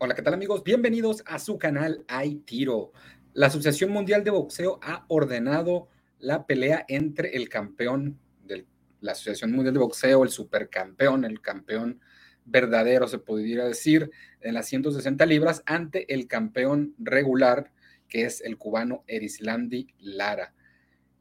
Hola, 0.00 0.14
¿qué 0.14 0.22
tal 0.22 0.34
amigos? 0.34 0.62
Bienvenidos 0.62 1.24
a 1.26 1.40
su 1.40 1.58
canal 1.58 2.04
Hay 2.06 2.36
Tiro. 2.36 2.92
La 3.32 3.48
Asociación 3.48 3.90
Mundial 3.90 4.22
de 4.22 4.30
Boxeo 4.30 4.78
ha 4.80 5.04
ordenado 5.08 5.88
la 6.20 6.46
pelea 6.46 6.84
entre 6.86 7.36
el 7.36 7.48
campeón 7.48 8.16
de 8.44 8.64
la 9.00 9.10
Asociación 9.10 9.50
Mundial 9.50 9.74
de 9.74 9.80
Boxeo, 9.80 10.22
el 10.22 10.30
supercampeón, 10.30 11.24
el 11.24 11.40
campeón 11.40 12.00
verdadero, 12.44 13.08
se 13.08 13.18
podría 13.18 13.64
decir, 13.64 14.08
en 14.40 14.54
las 14.54 14.68
160 14.68 15.26
libras, 15.26 15.64
ante 15.66 16.14
el 16.14 16.28
campeón 16.28 16.94
regular, 17.00 17.72
que 18.08 18.22
es 18.22 18.40
el 18.40 18.56
cubano 18.56 19.02
Erislandi 19.08 19.88
Lara. 19.98 20.54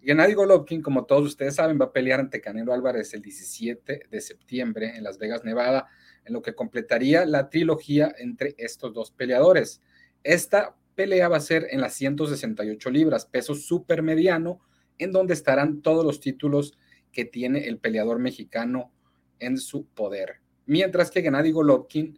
Gennady 0.03 0.35
Golovkin, 0.35 0.83
como 0.83 1.05
todos 1.05 1.25
ustedes 1.25 1.55
saben, 1.55 1.81
va 1.81 1.85
a 1.85 1.93
pelear 1.93 2.19
ante 2.19 2.41
Canelo 2.41 2.73
Álvarez 2.73 3.11
el 3.15 3.23
17 3.23 4.03
de 4.07 4.21
septiembre 4.21 4.95
en 4.95 5.03
Las 5.03 5.17
Vegas, 5.17 5.43
Nevada 5.43 5.87
en 6.27 6.33
lo 6.33 6.41
que 6.41 6.53
completaría 6.53 7.25
la 7.25 7.49
trilogía 7.49 8.13
entre 8.19 8.53
estos 8.57 8.93
dos 8.93 9.11
peleadores. 9.11 9.81
Esta 10.23 10.75
pelea 10.95 11.29
va 11.29 11.37
a 11.37 11.41
ser 11.41 11.67
en 11.71 11.81
las 11.81 11.93
168 11.93 12.89
libras, 12.89 13.25
peso 13.25 13.55
super 13.55 14.03
mediano, 14.03 14.59
en 14.97 15.11
donde 15.11 15.33
estarán 15.33 15.81
todos 15.81 16.05
los 16.05 16.19
títulos 16.19 16.77
que 17.11 17.25
tiene 17.25 17.67
el 17.67 17.77
peleador 17.77 18.19
mexicano 18.19 18.91
en 19.39 19.57
su 19.57 19.85
poder. 19.85 20.41
Mientras 20.65 21.11
que 21.11 21.21
Gennady 21.21 21.51
Golovkin 21.51 22.17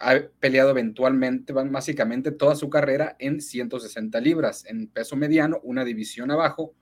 ha 0.00 0.16
peleado 0.38 0.70
eventualmente, 0.70 1.52
básicamente 1.52 2.30
toda 2.30 2.54
su 2.54 2.68
carrera 2.68 3.16
en 3.18 3.40
160 3.40 4.20
libras, 4.20 4.64
en 4.66 4.88
peso 4.88 5.16
mediano, 5.16 5.60
una 5.62 5.84
división 5.84 6.30
abajo, 6.30 6.74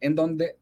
en 0.00 0.14
donde 0.14 0.56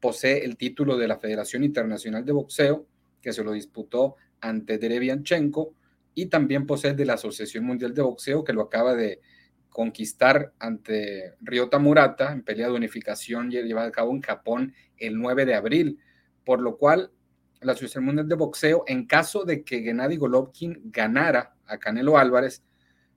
posee 0.00 0.44
el 0.44 0.56
título 0.56 0.96
de 0.96 1.08
la 1.08 1.18
Federación 1.18 1.64
Internacional 1.64 2.24
de 2.24 2.32
Boxeo, 2.32 2.86
que 3.20 3.32
se 3.32 3.44
lo 3.44 3.52
disputó 3.52 4.16
ante 4.40 4.78
Derevianchenko 4.78 5.74
y 6.14 6.26
también 6.26 6.66
posee 6.66 6.94
de 6.94 7.06
la 7.06 7.14
Asociación 7.14 7.64
Mundial 7.64 7.94
de 7.94 8.02
Boxeo 8.02 8.44
que 8.44 8.52
lo 8.52 8.62
acaba 8.62 8.94
de 8.94 9.20
conquistar 9.68 10.52
ante 10.58 11.34
Ryota 11.40 11.78
Murata 11.78 12.32
en 12.32 12.42
pelea 12.42 12.66
de 12.66 12.74
unificación 12.74 13.50
llevada 13.50 13.88
a 13.88 13.92
cabo 13.92 14.12
en 14.12 14.20
Japón 14.20 14.74
el 14.98 15.18
9 15.18 15.46
de 15.46 15.54
abril, 15.54 15.98
por 16.44 16.60
lo 16.60 16.76
cual 16.76 17.12
la 17.60 17.72
Asociación 17.72 18.04
Mundial 18.04 18.28
de 18.28 18.34
Boxeo, 18.34 18.84
en 18.86 19.06
caso 19.06 19.44
de 19.44 19.64
que 19.64 19.82
Gennady 19.82 20.16
Golovkin 20.16 20.80
ganara 20.84 21.54
a 21.66 21.78
Canelo 21.78 22.18
Álvarez, 22.18 22.64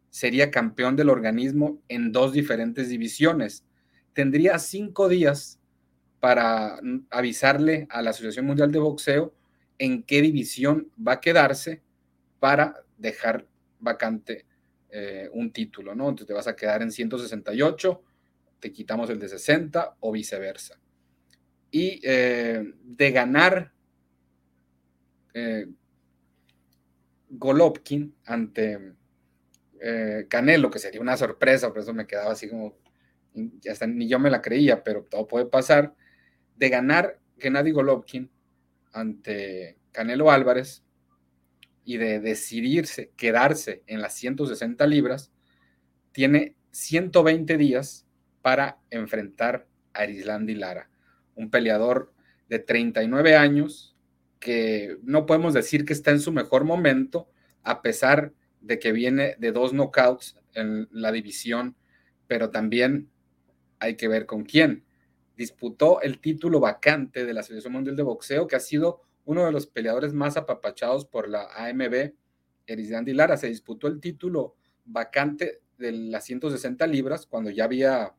sería 0.10 0.52
campeón 0.52 0.96
del 0.96 1.10
organismo 1.10 1.82
en 1.88 2.12
dos 2.12 2.34
diferentes 2.34 2.90
divisiones. 2.90 3.66
Tendría 4.14 4.60
cinco 4.60 5.10
días 5.10 5.60
para 6.20 6.80
avisarle 7.10 7.88
a 7.90 8.02
la 8.02 8.12
Asociación 8.12 8.46
Mundial 8.46 8.72
de 8.72 8.80
Boxeo 8.80 9.34
en 9.84 10.04
qué 10.04 10.22
división 10.22 10.90
va 10.96 11.14
a 11.14 11.20
quedarse 11.20 11.82
para 12.40 12.86
dejar 12.98 13.46
vacante 13.82 14.46
eh, 14.90 15.30
un 15.34 15.52
título, 15.52 15.94
¿no? 15.94 16.04
Entonces 16.08 16.28
te 16.28 16.34
vas 16.34 16.48
a 16.48 16.56
quedar 16.56 16.82
en 16.82 16.90
168, 16.90 18.02
te 18.62 18.72
quitamos 18.72 19.10
el 19.10 19.20
de 19.20 19.28
60 19.28 19.98
o 20.00 20.14
viceversa. 20.14 20.80
Y 21.70 22.00
eh, 22.02 22.64
de 22.82 23.12
ganar 23.12 23.74
eh, 25.34 25.68
Golovkin 27.30 28.16
ante 28.26 28.94
Canelo, 30.30 30.70
que 30.70 30.80
sería 30.80 31.02
una 31.02 31.18
sorpresa, 31.18 31.68
por 31.68 31.80
eso 31.80 31.94
me 31.94 32.08
quedaba 32.08 32.32
así 32.32 32.48
como, 32.48 32.78
hasta 33.70 33.86
ni 33.86 34.08
yo 34.08 34.18
me 34.18 34.30
la 34.32 34.42
creía, 34.42 34.82
pero 34.82 35.04
todo 35.04 35.28
puede 35.28 35.46
pasar. 35.46 35.94
De 36.56 36.70
ganar 36.70 37.20
Gennady 37.38 37.72
Golovkin 37.72 38.32
ante 38.94 39.78
Canelo 39.92 40.32
Álvarez 40.32 40.84
y 41.84 41.98
de 41.98 42.20
decidirse 42.20 43.12
quedarse 43.18 43.84
en 43.88 44.02
las 44.02 44.14
160 44.14 44.86
libras, 44.88 45.32
tiene 46.12 46.56
120 46.72 47.58
días 47.58 48.06
para 48.42 48.80
enfrentar 48.90 49.68
a 49.94 50.00
Arislandi 50.02 50.56
Lara, 50.56 50.90
un 51.36 51.50
peleador 51.50 52.14
de 52.48 52.60
39 52.60 53.36
años 53.36 53.96
que 54.40 54.98
no 55.04 55.26
podemos 55.26 55.54
decir 55.54 55.86
que 55.86 55.94
está 55.94 56.12
en 56.12 56.20
su 56.20 56.32
mejor 56.32 56.66
momento, 56.66 57.30
a 57.64 57.82
pesar 57.82 58.34
de 58.62 58.80
que 58.80 58.92
viene 58.92 59.36
de 59.40 59.52
dos 59.52 59.74
knockouts 59.74 60.38
en 60.54 60.88
la 60.92 61.12
división, 61.12 61.76
pero 62.28 62.50
también 62.50 63.10
hay 63.80 63.96
que 63.96 64.08
ver 64.08 64.26
con 64.26 64.44
quién 64.44 64.84
disputó 65.36 66.02
el 66.02 66.20
título 66.20 66.60
vacante 66.60 67.26
de 67.26 67.34
la 67.34 67.42
Asociación 67.42 67.74
Mundial 67.74 67.96
de 67.96 68.04
Boxeo, 68.04 68.48
que 68.48 68.56
ha 68.56 68.60
sido 68.60 69.02
uno 69.26 69.46
de 69.46 69.52
los 69.52 69.68
peleadores 69.68 70.14
más 70.14 70.38
apapachados 70.38 71.06
por 71.06 71.30
la 71.30 71.48
AMB, 71.56 72.14
Erisdandi 72.68 73.14
Lara. 73.14 73.38
Se 73.38 73.48
disputó 73.48 73.88
el 73.88 74.00
título 74.00 74.56
vacante 74.86 75.62
de 75.78 75.92
las 75.92 76.26
160 76.26 76.86
libras, 76.88 77.26
cuando 77.26 77.50
ya 77.50 77.66
había 77.66 78.14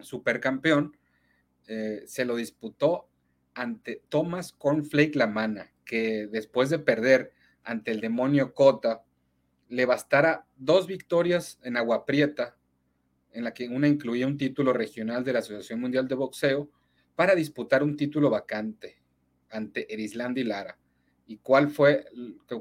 supercampeón. 0.00 0.96
Eh, 1.66 2.02
se 2.06 2.24
lo 2.24 2.36
disputó 2.36 3.08
ante 3.54 4.02
Thomas 4.08 4.52
Cornflake 4.52 5.16
Lamana, 5.16 5.72
que 5.84 6.26
después 6.26 6.70
de 6.70 6.78
perder 6.78 7.32
ante 7.62 7.90
el 7.90 8.00
demonio 8.00 8.54
Cota, 8.54 9.04
le 9.68 9.86
bastara 9.86 10.46
dos 10.56 10.86
victorias 10.86 11.60
en 11.62 11.76
Agua 11.76 12.04
Prieta 12.04 12.56
en 13.32 13.44
la 13.44 13.52
que 13.52 13.68
una 13.68 13.88
incluía 13.88 14.26
un 14.26 14.36
título 14.36 14.72
regional 14.72 15.24
de 15.24 15.32
la 15.32 15.38
Asociación 15.40 15.80
Mundial 15.80 16.08
de 16.08 16.14
Boxeo, 16.14 16.70
para 17.14 17.34
disputar 17.34 17.82
un 17.82 17.96
título 17.96 18.30
vacante 18.30 18.96
ante 19.50 19.92
Erislandi 19.92 20.44
Lara. 20.44 20.78
¿Y 21.26 21.36
cuál 21.38 21.68
fue, 21.68 22.06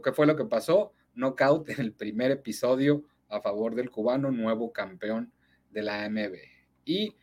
qué 0.03 0.11
fue 0.11 0.27
lo 0.27 0.35
que 0.35 0.45
pasó? 0.45 0.93
Knockout 1.15 1.69
en 1.69 1.79
el 1.79 1.93
primer 1.93 2.31
episodio 2.31 3.03
a 3.29 3.41
favor 3.41 3.75
del 3.75 3.89
cubano, 3.89 4.31
nuevo 4.31 4.71
campeón 4.71 5.31
de 5.69 5.83
la 5.83 6.03
AMB. 6.03 6.35
Y 6.85 7.15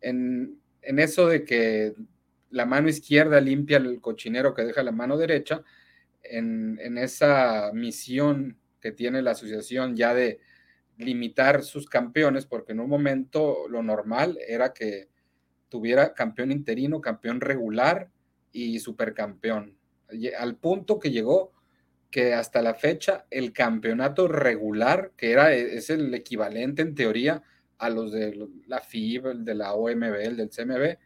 en, 0.00 0.60
en 0.82 0.98
eso 0.98 1.28
de 1.28 1.44
que 1.44 1.94
la 2.50 2.66
mano 2.66 2.88
izquierda 2.88 3.40
limpia 3.40 3.78
el 3.78 4.00
cochinero 4.00 4.54
que 4.54 4.64
deja 4.64 4.82
la 4.82 4.92
mano 4.92 5.16
derecha, 5.16 5.62
en, 6.22 6.78
en 6.80 6.98
esa 6.98 7.70
misión 7.72 8.58
que 8.80 8.92
tiene 8.92 9.22
la 9.22 9.32
asociación 9.32 9.96
ya 9.96 10.14
de 10.14 10.40
limitar 10.98 11.62
sus 11.62 11.88
campeones, 11.88 12.46
porque 12.46 12.72
en 12.72 12.80
un 12.80 12.88
momento 12.88 13.68
lo 13.68 13.82
normal 13.82 14.38
era 14.46 14.72
que 14.72 15.08
tuviera 15.68 16.14
campeón 16.14 16.52
interino, 16.52 17.00
campeón 17.00 17.40
regular 17.40 18.10
y 18.52 18.78
supercampeón. 18.78 19.76
Al 20.38 20.56
punto 20.56 20.98
que 20.98 21.10
llegó 21.10 21.52
que 22.10 22.34
hasta 22.34 22.60
la 22.60 22.74
fecha 22.74 23.26
el 23.30 23.52
campeonato 23.52 24.28
regular, 24.28 25.12
que 25.16 25.32
era, 25.32 25.54
e, 25.54 25.76
es 25.78 25.88
el 25.88 26.12
equivalente 26.14 26.82
en 26.82 26.94
teoría 26.94 27.42
a 27.78 27.88
los 27.88 28.12
de 28.12 28.48
la 28.66 28.80
FIB, 28.80 29.28
el 29.28 29.44
de 29.44 29.54
la 29.54 29.72
OMB, 29.72 30.14
el 30.20 30.36
del 30.36 30.50
CMB, 30.50 30.98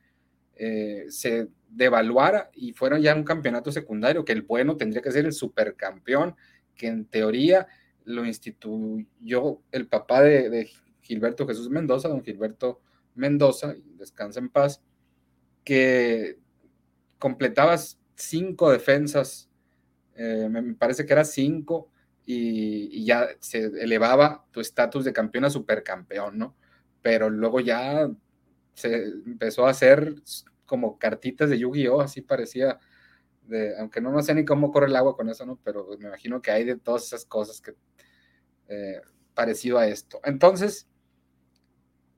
eh, 0.57 1.07
se 1.09 1.49
devaluara 1.69 2.51
y 2.55 2.73
fuera 2.73 2.99
ya 2.99 3.15
un 3.15 3.25
campeonato 3.25 3.71
secundario, 3.71 4.25
que 4.25 4.33
el 4.33 4.43
bueno 4.43 4.77
tendría 4.77 5.01
que 5.01 5.13
ser 5.13 5.27
el 5.27 5.33
supercampeón, 5.33 6.35
que 6.75 6.89
en 6.89 7.07
teoría 7.07 7.67
lo 8.07 8.25
instituyó 8.25 9.61
el 9.73 9.89
papá 9.89 10.23
de, 10.23 10.71
Gilberto 11.03 11.47
Jesús 11.47 11.69
Mendoza, 11.69 12.09
don 12.09 12.25
Gilberto 12.25 12.81
Mendoza, 13.15 13.77
descansa 13.97 14.41
en 14.41 14.49
paz, 14.49 14.83
que 15.63 16.39
completabas 17.19 18.01
cinco 18.15 18.71
defensas, 18.71 19.49
eh, 20.15 20.49
me 20.51 20.75
parece 20.75 21.07
que 21.07 21.13
era 21.13 21.25
cinco, 21.25 21.91
y, 22.25 23.05
ya 23.05 23.29
se 23.39 23.67
elevaba 23.81 24.45
tu 24.51 24.61
estatus 24.61 25.05
de 25.05 25.13
campeón 25.13 25.45
a 25.45 25.51
supercampeón, 25.51 26.39
¿no? 26.39 26.57
Pero 27.03 27.31
luego 27.31 27.61
ya 27.61 28.11
se 28.75 29.05
empezó 29.05 29.67
a 29.67 29.71
hacer 29.71 30.17
como 30.67 30.99
cartitas 30.99 31.49
de 31.49 31.59
Yu-Gi-Oh, 31.59 32.01
así 32.01 32.21
parecía, 32.21 32.81
aunque 33.79 34.01
no, 34.01 34.11
no 34.11 34.23
sé 34.23 34.35
ni 34.35 34.45
cómo 34.45 34.73
corre 34.73 34.87
el 34.87 34.97
agua 34.97 35.17
con 35.17 35.29
eso, 35.29 35.47
¿no? 35.47 35.59
Pero 35.63 35.89
me 35.99 36.09
imagino 36.09 36.43
que 36.43 36.51
hay 36.51 36.65
de 36.65 36.77
todas 36.77 37.07
esas 37.07 37.25
cosas 37.25 37.61
que 37.61 37.75
eh, 38.69 39.01
parecido 39.35 39.79
a 39.79 39.87
esto. 39.87 40.21
Entonces, 40.25 40.89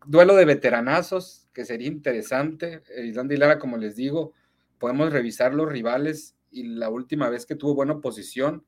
duelo 0.06 0.36
de 0.36 0.44
veteranazos, 0.44 1.48
que 1.52 1.64
sería 1.64 1.88
interesante. 1.88 2.82
Islandia 3.04 3.36
y 3.36 3.38
Lara, 3.38 3.58
como 3.58 3.76
les 3.76 3.96
digo, 3.96 4.32
podemos 4.78 5.12
revisar 5.12 5.54
los 5.54 5.68
rivales 5.68 6.36
y 6.50 6.64
la 6.64 6.88
última 6.88 7.28
vez 7.28 7.46
que 7.46 7.56
tuvo 7.56 7.74
buena 7.74 7.94
oposición 7.94 8.64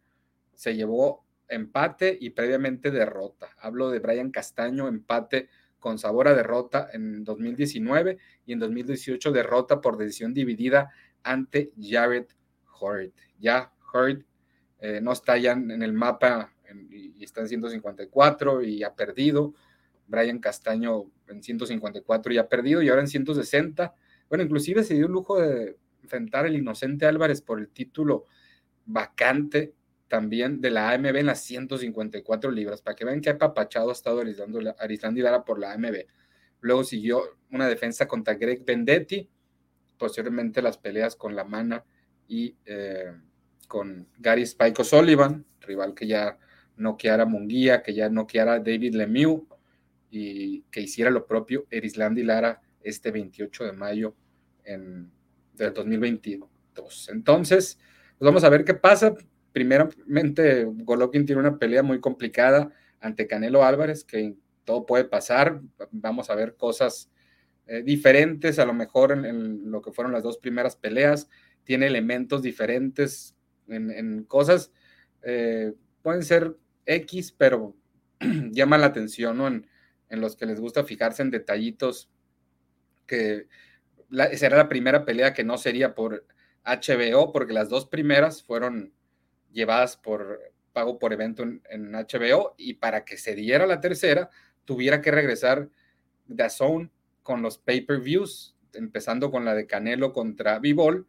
se 0.54 0.74
llevó 0.74 1.24
empate 1.48 2.16
y 2.20 2.30
previamente 2.30 2.90
derrota. 2.90 3.50
Hablo 3.58 3.90
de 3.90 3.98
Brian 3.98 4.30
Castaño, 4.30 4.88
empate 4.88 5.48
con 5.78 5.98
sabor 5.98 6.28
a 6.28 6.34
derrota 6.34 6.88
en 6.92 7.24
2019 7.24 8.18
y 8.46 8.52
en 8.52 8.58
2018 8.58 9.32
derrota 9.32 9.80
por 9.80 9.96
decisión 9.96 10.34
dividida 10.34 10.90
ante 11.22 11.72
Jared 11.80 12.26
Hurt. 12.80 13.14
Ya 13.38 13.72
Hurt 13.92 14.24
eh, 14.78 15.00
no 15.02 15.12
está 15.12 15.36
ya 15.38 15.52
en 15.52 15.82
el 15.82 15.92
mapa 15.92 16.54
y 17.20 17.24
está 17.24 17.42
en 17.42 17.48
154 17.48 18.62
y 18.62 18.82
ha 18.82 18.94
perdido. 18.94 19.54
Brian 20.06 20.40
Castaño 20.40 21.04
en 21.28 21.42
154 21.42 22.32
y 22.32 22.38
ha 22.38 22.48
perdido 22.48 22.82
y 22.82 22.88
ahora 22.88 23.02
en 23.02 23.08
160. 23.08 23.94
Bueno, 24.28 24.42
inclusive 24.42 24.82
se 24.82 24.94
dio 24.94 25.06
el 25.06 25.12
lujo 25.12 25.40
de 25.40 25.76
enfrentar 26.02 26.46
el 26.46 26.56
inocente 26.56 27.06
Álvarez 27.06 27.42
por 27.42 27.60
el 27.60 27.68
título 27.68 28.24
vacante 28.86 29.74
también 30.08 30.60
de 30.60 30.70
la 30.70 30.90
AMB 30.90 31.16
en 31.16 31.26
las 31.26 31.40
154 31.42 32.50
libras, 32.50 32.82
para 32.82 32.96
que 32.96 33.04
vean 33.04 33.20
qué 33.20 33.30
apapachado 33.30 33.90
ha 33.90 33.92
estado 33.92 34.20
Arislandi 34.20 35.20
Lara 35.20 35.44
por 35.44 35.60
la 35.60 35.72
AMB. 35.72 36.04
Luego 36.60 36.82
siguió 36.82 37.22
una 37.52 37.68
defensa 37.68 38.08
contra 38.08 38.34
Greg 38.34 38.64
Vendetti, 38.64 39.30
posteriormente 39.96 40.62
las 40.62 40.78
peleas 40.78 41.14
con 41.14 41.36
La 41.36 41.44
Mana 41.44 41.84
y 42.26 42.56
eh, 42.64 43.12
con 43.68 44.08
Gary 44.18 44.42
Spike 44.42 44.82
O'Sullivan, 44.82 45.46
rival 45.60 45.94
que 45.94 46.08
ya 46.08 46.36
noqueara 46.80 47.26
Munguía, 47.26 47.82
que 47.82 47.94
ya 47.94 48.08
noqueara 48.08 48.58
David 48.58 48.94
Lemieux 48.94 49.42
y 50.10 50.62
que 50.70 50.80
hiciera 50.80 51.10
lo 51.10 51.26
propio 51.26 51.66
Erislandi 51.70 52.24
Lara 52.24 52.60
este 52.82 53.10
28 53.10 53.64
de 53.64 53.72
mayo 53.72 54.14
en, 54.64 55.10
del 55.54 55.72
2022. 55.72 57.10
Entonces, 57.10 57.78
pues 58.18 58.26
vamos 58.26 58.44
a 58.44 58.48
ver 58.48 58.64
qué 58.64 58.74
pasa. 58.74 59.14
Primeramente, 59.52 60.64
Golovkin 60.64 61.26
tiene 61.26 61.40
una 61.40 61.58
pelea 61.58 61.82
muy 61.82 62.00
complicada 62.00 62.70
ante 63.00 63.26
Canelo 63.26 63.64
Álvarez, 63.64 64.04
que 64.04 64.34
todo 64.64 64.86
puede 64.86 65.04
pasar. 65.04 65.60
Vamos 65.90 66.30
a 66.30 66.34
ver 66.34 66.56
cosas 66.56 67.10
eh, 67.66 67.82
diferentes, 67.82 68.58
a 68.58 68.64
lo 68.64 68.72
mejor 68.72 69.12
en, 69.12 69.70
lo 69.70 69.82
que 69.82 69.92
fueron 69.92 70.12
las 70.12 70.22
dos 70.22 70.38
primeras 70.38 70.76
peleas. 70.76 71.28
Tiene 71.64 71.86
elementos 71.86 72.42
diferentes 72.42 73.36
en, 73.68 74.24
cosas, 74.24 74.72
eh, 75.22 75.72
pueden 76.02 76.24
ser 76.24 76.56
X, 76.90 77.32
pero 77.32 77.74
llama 78.50 78.78
la 78.78 78.86
atención, 78.86 79.38
¿no? 79.38 79.46
En, 79.46 79.66
los 80.10 80.34
que 80.34 80.44
les 80.44 80.58
gusta 80.58 80.82
fijarse 80.82 81.22
en 81.22 81.30
detallitos, 81.30 82.10
que 83.06 83.46
será 84.34 84.56
la 84.56 84.68
primera 84.68 85.04
pelea 85.04 85.32
que 85.32 85.44
no 85.44 85.56
sería 85.56 85.94
por 85.94 86.26
HBO, 86.64 87.32
porque 87.32 87.52
las 87.52 87.68
dos 87.68 87.86
primeras 87.86 88.42
fueron 88.42 88.92
llevadas 89.52 89.96
por 89.96 90.40
pago 90.72 90.98
por 90.98 91.12
evento 91.12 91.44
en, 91.44 91.92
HBO, 91.92 92.54
y 92.56 92.74
para 92.74 93.04
que 93.04 93.18
se 93.18 93.36
diera 93.36 93.66
la 93.66 93.80
tercera, 93.80 94.30
tuviera 94.64 95.00
que 95.00 95.12
regresar 95.12 95.68
Zone 96.48 96.90
con 97.22 97.40
los 97.40 97.58
pay-per-views, 97.58 98.56
empezando 98.72 99.30
con 99.30 99.44
la 99.44 99.54
de 99.54 99.68
Canelo 99.68 100.12
contra 100.12 100.58
Vivol 100.58 101.06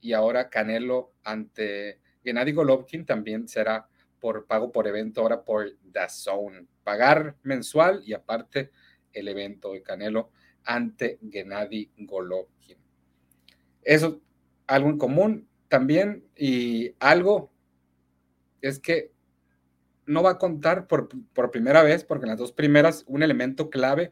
y 0.00 0.14
ahora 0.14 0.48
Canelo 0.48 1.12
ante 1.22 2.00
Gennady 2.24 2.52
Golovkin 2.52 3.04
también 3.04 3.48
será 3.48 3.88
por 4.20 4.46
pago 4.46 4.72
por 4.72 4.86
evento, 4.86 5.20
ahora 5.20 5.44
por 5.44 5.76
Zone. 6.08 6.66
Pagar 6.84 7.36
mensual 7.42 8.02
y 8.04 8.14
aparte 8.14 8.70
el 9.12 9.28
evento 9.28 9.72
de 9.72 9.82
Canelo 9.82 10.30
ante 10.64 11.18
Gennady 11.30 11.90
Golovkin. 11.98 12.78
Eso, 13.82 14.20
algo 14.66 14.90
en 14.90 14.98
común 14.98 15.48
también 15.68 16.24
y 16.36 16.94
algo 16.98 17.50
es 18.60 18.78
que 18.78 19.12
no 20.06 20.22
va 20.22 20.32
a 20.32 20.38
contar 20.38 20.86
por, 20.86 21.08
por 21.32 21.50
primera 21.50 21.82
vez, 21.82 22.04
porque 22.04 22.24
en 22.24 22.30
las 22.30 22.38
dos 22.38 22.52
primeras, 22.52 23.04
un 23.06 23.22
elemento 23.22 23.70
clave 23.70 24.10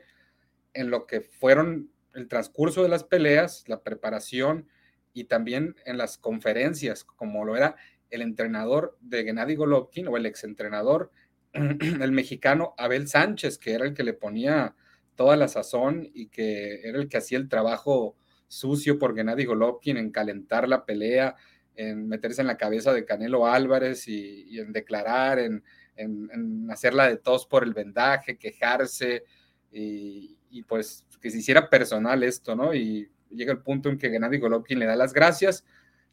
en 0.75 0.91
lo 0.91 1.07
que 1.07 1.23
fueron 1.23 1.91
el 2.15 2.29
transcurso 2.29 2.83
de 2.83 2.89
las 2.89 3.05
peleas, 3.05 3.65
la 3.67 3.83
preparación 3.83 4.69
y 5.13 5.25
también 5.25 5.75
en 5.87 5.97
las 5.97 6.19
conferencias, 6.19 7.05
como 7.05 7.45
lo 7.45 7.57
era 7.57 7.77
el 8.11 8.23
entrenador 8.23 8.97
de 9.01 9.25
Gennady 9.25 9.55
Golovkin 9.57 10.09
o 10.09 10.17
el 10.17 10.27
exentrenador, 10.27 11.11
el 11.53 12.13
mexicano 12.13 12.75
Abel 12.77 13.09
Sánchez, 13.09 13.59
que 13.59 13.73
era 13.73 13.85
el 13.85 13.95
que 13.95 14.05
le 14.05 14.15
ponía 14.15 14.75
toda 15.15 15.37
la 15.37 15.49
sazón 15.49 16.09
y 16.15 16.29
que 16.29 16.81
era 16.87 16.99
el 16.99 17.09
que 17.09 17.17
hacía 17.17 17.39
el 17.39 17.49
trabajo 17.49 18.17
sucio 18.49 18.99
por 18.99 19.17
Gennady 19.17 19.45
Golovkin 19.45 19.97
en 19.97 20.11
calentar 20.11 20.69
la 20.69 20.85
pelea, 20.85 21.35
en 21.75 22.09
meterse 22.09 22.41
en 22.41 22.47
la 22.47 22.57
cabeza 22.57 22.93
de 22.93 23.05
Canelo 23.05 23.47
Álvarez 23.47 24.07
y, 24.09 24.59
en 24.59 24.73
declarar, 24.73 25.39
en, 25.39 25.63
en, 25.97 26.71
hacerla 26.71 27.09
de 27.09 27.17
tos 27.17 27.47
por 27.47 27.65
el 27.65 27.75
vendaje, 27.75 28.39
quejarse 28.39 29.25
y, 29.73 30.39
y, 30.51 30.63
pues 30.63 31.07
que 31.21 31.31
se 31.31 31.39
hiciera 31.39 31.69
personal 31.69 32.23
esto, 32.23 32.55
¿no? 32.55 32.75
Y 32.75 33.11
llega 33.31 33.53
el 33.53 33.63
punto 33.63 33.89
en 33.89 33.99
que 33.99 34.11
Gennady 34.11 34.39
Golovkin 34.39 34.79
le 34.79 34.87
da 34.87 34.97
las 34.97 35.13
gracias, 35.13 35.65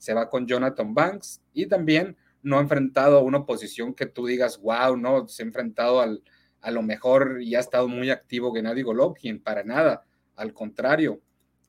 se 0.04 0.14
va 0.14 0.30
con 0.30 0.46
Jonathan 0.46 0.94
Banks 0.94 1.42
y 1.54 1.66
también 1.66 2.18
no 2.42 2.58
ha 2.58 2.62
enfrentado 2.62 3.18
a 3.18 3.22
una 3.22 3.38
oposición 3.38 3.94
que 3.94 4.06
tú 4.06 4.26
digas, 4.26 4.60
wow, 4.60 4.98
no, 4.98 5.30
se 5.30 5.44
ha 5.44 5.46
enfrentado 5.46 6.02
al, 6.02 6.22
a 6.60 6.72
lo 6.72 6.82
mejor 6.82 7.42
y 7.42 7.56
ha 7.56 7.62
estado 7.62 7.88
muy 7.88 8.10
activo 8.10 8.54
Gennady 8.54 8.82
Golovkin, 8.82 9.42
para 9.42 9.64
nada, 9.64 10.04
al 10.36 10.54
contrario. 10.54 11.22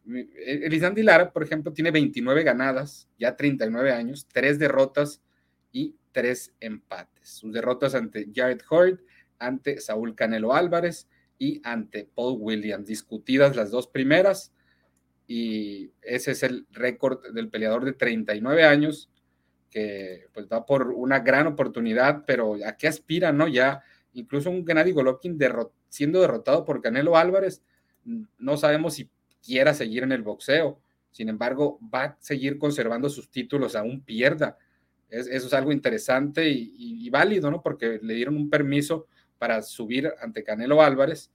Elisandi 0.04 1.04
Lara, 1.04 1.30
por 1.30 1.44
ejemplo, 1.44 1.72
tiene 1.72 1.92
29 1.92 2.42
ganadas, 2.42 3.08
ya 3.20 3.36
39 3.36 3.92
años, 3.92 4.26
3 4.32 4.58
derrotas 4.58 5.22
y 5.70 5.94
3 6.10 6.54
empates. 6.58 7.28
Sus 7.28 7.52
derrotas 7.52 7.94
ante 7.94 8.28
Jared 8.34 8.62
Hort, 8.68 9.00
ante 9.38 9.80
Saúl 9.80 10.16
Canelo 10.16 10.54
Álvarez 10.54 11.06
y 11.38 11.60
ante 11.62 12.10
Paul 12.12 12.38
Williams, 12.40 12.88
discutidas 12.88 13.54
las 13.54 13.70
dos 13.70 13.86
primeras, 13.86 14.52
y 15.26 15.90
ese 16.02 16.32
es 16.32 16.42
el 16.42 16.66
récord 16.70 17.32
del 17.32 17.48
peleador 17.48 17.84
de 17.84 17.92
39 17.92 18.64
años, 18.64 19.08
que 19.70 20.26
pues 20.32 20.46
va 20.46 20.66
por 20.66 20.88
una 20.88 21.20
gran 21.20 21.46
oportunidad, 21.46 22.24
pero 22.26 22.56
¿a 22.64 22.76
qué 22.76 22.88
aspira, 22.88 23.32
no? 23.32 23.48
Ya 23.48 23.82
incluso 24.12 24.50
un 24.50 24.66
Gennady 24.66 24.94
siendo 25.88 26.20
derrotado 26.20 26.64
por 26.64 26.80
Canelo 26.80 27.16
Álvarez, 27.16 27.62
no 28.38 28.56
sabemos 28.56 28.94
si 28.94 29.10
quiera 29.44 29.74
seguir 29.74 30.02
en 30.02 30.12
el 30.12 30.22
boxeo. 30.22 30.78
Sin 31.10 31.28
embargo, 31.28 31.78
va 31.92 32.04
a 32.04 32.16
seguir 32.20 32.58
conservando 32.58 33.08
sus 33.08 33.30
títulos 33.30 33.76
aún 33.76 34.02
pierda. 34.02 34.58
eso 35.08 35.46
es 35.46 35.52
algo 35.52 35.72
interesante 35.72 36.48
y, 36.48 37.08
válido, 37.10 37.50
¿no? 37.50 37.62
Porque 37.62 37.98
le 38.02 38.14
dieron 38.14 38.36
un 38.36 38.50
permiso 38.50 39.06
para 39.38 39.62
subir 39.62 40.12
ante 40.20 40.44
Canelo 40.44 40.82
Álvarez 40.82 41.30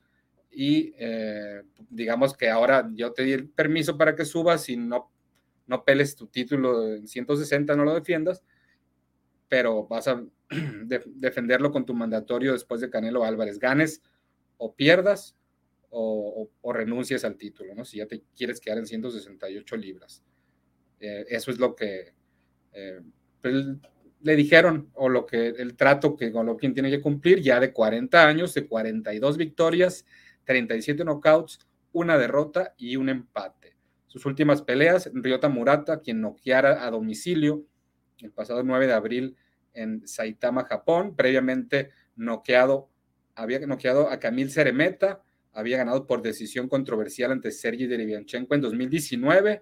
y 0.51 0.94
eh, 0.98 1.63
digamos 1.90 2.36
que 2.36 2.50
ahora 2.50 2.90
yo 2.94 3.13
te 3.13 3.24
di 3.24 3.34
el 3.34 3.50
permiso 3.50 3.98
para 3.98 4.16
que 4.16 4.25
subas 4.25 4.68
y 4.69 4.78
no, 4.78 5.12
no 5.68 5.84
peles 5.84 6.16
tu 6.16 6.28
título 6.28 6.96
en 6.96 7.07
160, 7.07 7.75
no 7.75 7.86
lo 7.86 7.94
defiendas, 7.94 8.44
pero 9.48 9.88
vas 9.88 10.07
a 10.07 10.24
defenderlo 11.06 11.72
con 11.72 11.86
tu 11.86 11.94
mandatorio 11.94 12.54
después 12.54 12.81
de 12.81 12.90
Canelo 12.90 13.24
Álvarez. 13.24 13.60
Ganes 13.60 14.01
o 14.57 14.75
pierdas 14.75 15.36
o, 15.92 16.50
o, 16.62 16.74
renuncies 16.74 17.25
al 17.25 17.38
título, 17.38 17.74
¿no? 17.74 17.84
Si 17.84 17.98
ya 17.98 18.06
te 18.06 18.24
quieres 18.36 18.60
quedar 18.60 18.78
en 18.78 18.86
168 18.86 19.75
libras. 19.78 20.24
Eh, 21.00 21.25
eso 21.30 21.50
es 21.50 21.60
lo 21.60 21.75
que 21.75 22.13
eh, 22.74 23.01
pues, 23.42 23.66
le 24.22 24.36
dijeron, 24.36 24.90
o 24.96 25.10
lo 25.10 25.25
que 25.25 25.48
el 25.48 25.75
trato 25.75 26.16
que 26.16 26.30
Golovkin 26.30 26.74
tiene 26.74 26.92
que 26.92 27.01
cumplir, 27.01 27.42
ya 27.42 27.60
de 27.60 27.72
40 27.72 28.27
años, 28.27 28.53
de 28.53 28.68
42 28.68 29.38
victorias, 29.38 30.06
37 30.50 31.03
knockouts, 31.03 31.60
una 31.91 32.18
derrota 32.18 32.74
y 32.75 32.96
un 32.96 33.08
empate. 33.10 33.75
Sus 34.08 34.25
últimas 34.25 34.63
peleas, 34.63 35.08
Ryota 35.13 35.48
Murata, 35.48 36.00
quien 36.00 36.22
noqueara 36.22 36.88
a 36.88 36.89
domicilio 36.89 37.68
el 38.18 38.32
pasado 38.32 38.63
9 38.63 38.88
de 38.88 38.94
abril 38.94 39.38
en 39.74 40.08
Saitama, 40.08 40.65
Japón, 40.65 41.15
previamente 41.15 41.91
noqueado, 42.15 42.89
había 43.36 43.60
noqueado 43.60 44.10
a 44.10 44.20
Camil 44.20 44.50
Ceremeta, 44.50 45.22
había 45.53 45.77
ganado 45.77 46.08
por 46.08 46.24
decisión 46.24 46.68
controversial 46.68 47.32
ante 47.32 47.51
Sergei 47.51 47.86
Derevianchenko 47.86 48.56
en 48.56 48.62
2019 48.62 49.62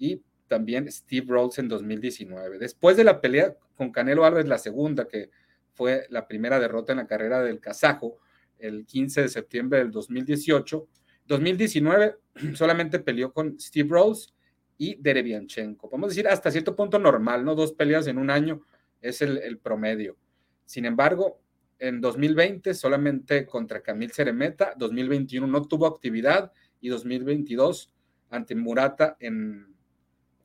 y 0.00 0.20
también 0.48 0.90
Steve 0.90 1.26
Rhodes 1.28 1.60
en 1.60 1.68
2019. 1.68 2.58
Después 2.58 2.96
de 2.96 3.04
la 3.04 3.20
pelea 3.20 3.54
con 3.76 3.92
Canelo 3.92 4.24
Álvarez, 4.24 4.48
la 4.48 4.58
segunda, 4.58 5.06
que 5.06 5.30
fue 5.74 6.06
la 6.10 6.26
primera 6.26 6.58
derrota 6.58 6.92
en 6.92 6.98
la 6.98 7.06
carrera 7.06 7.40
del 7.40 7.60
kazajo, 7.60 8.18
el 8.58 8.86
15 8.86 9.22
de 9.22 9.28
septiembre 9.28 9.78
del 9.80 9.90
2018, 9.90 10.88
2019 11.26 12.16
solamente 12.54 12.98
peleó 12.98 13.32
con 13.32 13.58
Steve 13.60 13.88
Rhodes 13.90 14.34
y 14.76 14.96
Derevianchenko. 15.00 15.90
Podemos 15.90 16.10
decir 16.10 16.28
hasta 16.28 16.50
cierto 16.50 16.76
punto 16.76 16.98
normal, 16.98 17.44
¿no? 17.44 17.54
Dos 17.54 17.72
peleas 17.72 18.06
en 18.06 18.18
un 18.18 18.30
año 18.30 18.62
es 19.00 19.22
el, 19.22 19.58
promedio. 19.58 20.16
Sin 20.64 20.84
embargo, 20.84 21.40
en 21.78 22.00
2020 22.00 22.74
solamente 22.74 23.46
contra 23.46 23.82
Camil 23.82 24.12
Ceremeta, 24.12 24.74
2021 24.76 25.46
no 25.46 25.62
tuvo 25.66 25.86
actividad 25.86 26.52
y 26.80 26.88
2022 26.88 27.92
ante 28.30 28.54
Murata 28.54 29.16
en, 29.20 29.74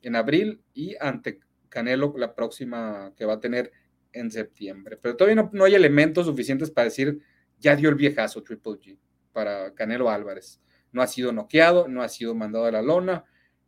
en 0.01 0.15
abril 0.15 0.61
y 0.73 0.95
ante 0.99 1.39
Canelo 1.69 2.13
la 2.17 2.35
próxima 2.35 3.13
que 3.15 3.25
va 3.25 3.33
a 3.33 3.39
tener 3.39 3.71
en 4.13 4.31
septiembre. 4.31 4.97
Pero 5.01 5.15
todavía 5.15 5.49
no, 5.51 5.63
hay 5.63 5.75
elementos 5.75 6.27
suficientes 6.27 6.71
para 6.71 6.85
decir 6.85 7.19
ya 7.63 7.75
dio 7.77 7.89
el 7.89 7.95
viejazo 7.95 8.43
Triple 8.43 8.73
G 8.73 8.99
para 9.31 9.73
Canelo 9.73 10.09
Álvarez. 10.09 10.61
No 10.91 11.01
ha 11.01 11.07
sido 11.07 11.31
noqueado, 11.31 11.87
no 11.87 12.03
ha 12.03 12.09
sido 12.09 12.35
mandado 12.35 12.65
a 12.65 12.71
la 12.71 12.81
lona 12.81 13.23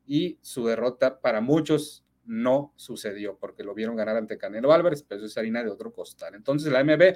y 0.06 0.38
su 0.42 0.68
derrota 0.68 1.22
para 1.22 1.42
muchos 1.42 2.06
no 2.25 2.74
sucedió 2.75 3.38
porque 3.40 3.64
lo 3.64 3.74
vieron 3.74 3.96
ganar 3.96 4.18
ante 4.18 4.38
Canelo 4.38 4.74
Álvarez, 4.74 5.02
pero 5.02 5.20
eso 5.20 5.28
es 5.28 5.38
harina 5.38 5.64
de 5.64 5.70
otro 5.70 5.94
costal. 5.94 6.36
Entonces 6.36 6.72
la 6.72 6.84
MB 6.84 7.16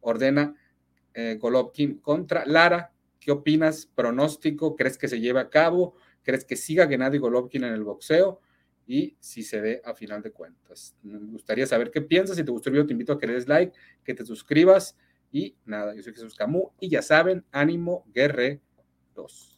ordena 0.00 0.54
eh, 1.14 1.38
Golovkin 1.40 1.98
contra 2.00 2.44
Lara. 2.44 2.92
¿Qué 3.18 3.32
opinas? 3.32 3.86
¿Pronóstico? 3.86 4.76
¿Crees 4.76 4.98
que 4.98 5.08
se 5.08 5.20
lleve 5.20 5.40
a 5.40 5.48
cabo? 5.48 5.96
¿Crees 6.22 6.44
que 6.44 6.54
siga 6.54 6.86
Gennady 6.86 7.18
Golovkin 7.18 7.64
en 7.64 7.72
el 7.72 7.82
boxeo? 7.82 8.40
Y 8.86 9.16
si 9.20 9.42
se 9.42 9.60
ve 9.60 9.82
a 9.84 9.94
final 9.94 10.22
de 10.22 10.32
cuentas. 10.32 10.96
Me 11.02 11.18
gustaría 11.18 11.66
saber 11.66 11.90
qué 11.90 12.02
piensas. 12.02 12.36
Si 12.36 12.44
te 12.44 12.50
gustó 12.50 12.68
el 12.68 12.74
video, 12.74 12.86
te 12.86 12.92
invito 12.92 13.14
a 13.14 13.18
que 13.18 13.26
le 13.26 13.34
des 13.34 13.48
like, 13.48 13.72
que 14.04 14.14
te 14.14 14.24
suscribas 14.24 14.96
y 15.30 15.56
nada, 15.64 15.94
yo 15.94 16.02
soy 16.02 16.14
Jesús 16.14 16.34
Camus 16.34 16.70
y 16.80 16.88
ya 16.88 17.02
saben, 17.02 17.44
ánimo 17.52 18.04
guerreros. 18.14 19.57